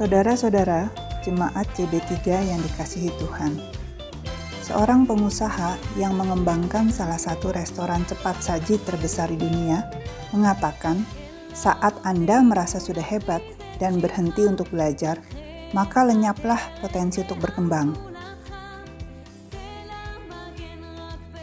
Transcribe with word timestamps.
Saudara-saudara, 0.00 0.88
jemaat 1.20 1.68
CB3 1.76 2.24
yang 2.32 2.56
dikasihi 2.64 3.12
Tuhan. 3.20 3.60
Seorang 4.64 5.04
pengusaha 5.04 5.76
yang 6.00 6.16
mengembangkan 6.16 6.88
salah 6.88 7.20
satu 7.20 7.52
restoran 7.52 8.00
cepat 8.08 8.40
saji 8.40 8.80
terbesar 8.88 9.28
di 9.28 9.36
dunia 9.36 9.84
mengatakan, 10.32 11.04
saat 11.52 11.92
Anda 12.00 12.40
merasa 12.40 12.80
sudah 12.80 13.04
hebat 13.04 13.44
dan 13.76 14.00
berhenti 14.00 14.48
untuk 14.48 14.72
belajar, 14.72 15.20
maka 15.76 16.00
lenyaplah 16.08 16.80
potensi 16.80 17.20
untuk 17.20 17.36
berkembang. 17.36 17.92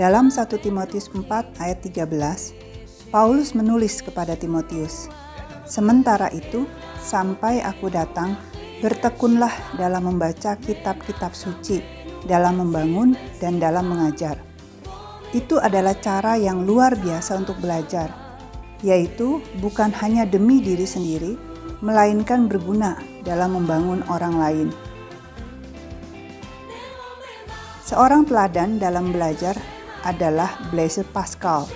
Dalam 0.00 0.32
1 0.32 0.48
Timotius 0.56 1.12
4 1.12 1.60
ayat 1.60 1.84
13, 1.84 3.12
Paulus 3.12 3.52
menulis 3.52 4.00
kepada 4.00 4.32
Timotius, 4.40 5.12
Sementara 5.68 6.32
itu, 6.32 6.64
sampai 6.96 7.60
aku 7.60 7.92
datang, 7.92 8.40
bertekunlah 8.80 9.52
dalam 9.76 10.08
membaca 10.08 10.56
kitab-kitab 10.56 11.36
suci, 11.36 11.84
dalam 12.24 12.64
membangun 12.64 13.12
dan 13.36 13.60
dalam 13.60 13.92
mengajar. 13.92 14.40
Itu 15.36 15.60
adalah 15.60 15.92
cara 16.00 16.40
yang 16.40 16.64
luar 16.64 16.96
biasa 16.96 17.36
untuk 17.36 17.60
belajar, 17.60 18.08
yaitu 18.80 19.44
bukan 19.60 19.92
hanya 20.00 20.24
demi 20.24 20.64
diri 20.64 20.88
sendiri, 20.88 21.36
melainkan 21.84 22.48
berguna 22.48 22.96
dalam 23.28 23.60
membangun 23.60 24.00
orang 24.08 24.34
lain. 24.40 24.68
Seorang 27.84 28.24
teladan 28.24 28.80
dalam 28.80 29.12
belajar 29.12 29.52
adalah 30.04 30.56
Blaise 30.72 31.04
Pascal 31.12 31.68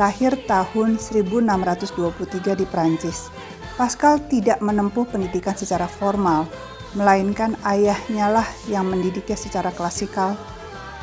lahir 0.00 0.36
tahun 0.48 0.96
1623 0.96 2.56
di 2.56 2.66
Prancis. 2.68 3.28
Pascal 3.76 4.20
tidak 4.28 4.60
menempuh 4.60 5.08
pendidikan 5.08 5.56
secara 5.56 5.88
formal, 5.88 6.48
melainkan 6.92 7.56
ayahnya 7.64 8.28
lah 8.28 8.48
yang 8.68 8.88
mendidiknya 8.88 9.36
secara 9.36 9.72
klasikal 9.72 10.36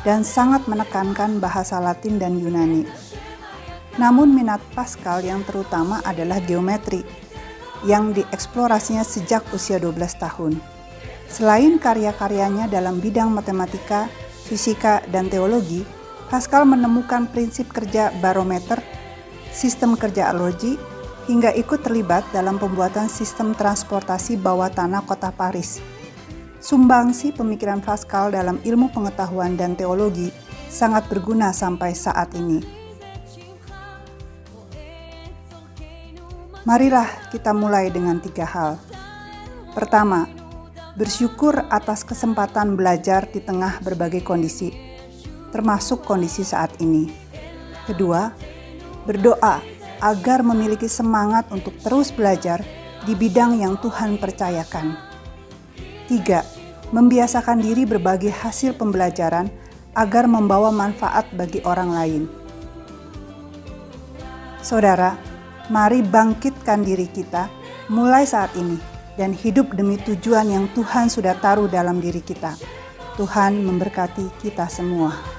dan 0.06 0.22
sangat 0.22 0.64
menekankan 0.70 1.42
bahasa 1.42 1.82
Latin 1.82 2.16
dan 2.16 2.38
Yunani. 2.38 2.86
Namun 3.98 4.32
minat 4.32 4.62
Pascal 4.72 5.20
yang 5.26 5.42
terutama 5.44 6.00
adalah 6.06 6.38
geometri, 6.40 7.02
yang 7.84 8.14
dieksplorasinya 8.14 9.02
sejak 9.02 9.44
usia 9.50 9.82
12 9.82 9.98
tahun. 10.16 10.56
Selain 11.30 11.78
karya-karyanya 11.78 12.66
dalam 12.66 12.98
bidang 12.98 13.30
matematika, 13.30 14.10
fisika, 14.46 15.02
dan 15.10 15.30
teologi, 15.30 15.86
Pascal 16.30 16.62
menemukan 16.62 17.26
prinsip 17.26 17.74
kerja 17.74 18.14
barometer, 18.22 18.78
sistem 19.50 19.98
kerja 19.98 20.30
alogi, 20.30 20.78
hingga 21.26 21.50
ikut 21.58 21.82
terlibat 21.82 22.22
dalam 22.30 22.54
pembuatan 22.54 23.10
sistem 23.10 23.50
transportasi 23.50 24.38
bawah 24.38 24.70
tanah 24.70 25.02
kota 25.02 25.34
Paris. 25.34 25.82
Sumbangsi 26.62 27.34
pemikiran 27.34 27.82
Pascal 27.82 28.30
dalam 28.30 28.62
ilmu 28.62 28.94
pengetahuan 28.94 29.58
dan 29.58 29.74
teologi 29.74 30.30
sangat 30.70 31.10
berguna 31.10 31.50
sampai 31.50 31.98
saat 31.98 32.30
ini. 32.38 32.62
Marilah 36.62 37.10
kita 37.34 37.50
mulai 37.50 37.90
dengan 37.90 38.22
tiga 38.22 38.46
hal. 38.46 38.78
Pertama, 39.74 40.30
bersyukur 40.94 41.66
atas 41.74 42.06
kesempatan 42.06 42.78
belajar 42.78 43.26
di 43.26 43.42
tengah 43.42 43.82
berbagai 43.82 44.22
kondisi 44.22 44.89
termasuk 45.50 46.02
kondisi 46.06 46.42
saat 46.46 46.74
ini. 46.82 47.10
Kedua, 47.86 48.30
berdoa 49.04 49.58
agar 50.00 50.40
memiliki 50.40 50.88
semangat 50.88 51.46
untuk 51.52 51.76
terus 51.82 52.08
belajar 52.10 52.64
di 53.04 53.12
bidang 53.12 53.60
yang 53.60 53.76
Tuhan 53.78 54.16
percayakan. 54.16 54.96
Tiga, 56.08 56.42
membiasakan 56.90 57.62
diri 57.62 57.86
berbagi 57.86 58.32
hasil 58.32 58.74
pembelajaran 58.74 59.46
agar 59.94 60.26
membawa 60.26 60.70
manfaat 60.70 61.26
bagi 61.34 61.62
orang 61.66 61.90
lain. 61.94 62.22
Saudara, 64.60 65.16
mari 65.72 66.02
bangkitkan 66.04 66.84
diri 66.84 67.08
kita 67.08 67.48
mulai 67.88 68.26
saat 68.26 68.52
ini 68.58 68.76
dan 69.16 69.32
hidup 69.34 69.72
demi 69.74 69.98
tujuan 70.02 70.46
yang 70.48 70.66
Tuhan 70.76 71.08
sudah 71.08 71.36
taruh 71.38 71.66
dalam 71.66 71.98
diri 71.98 72.20
kita. 72.20 72.54
Tuhan 73.18 73.60
memberkati 73.60 74.40
kita 74.40 74.64
semua. 74.70 75.29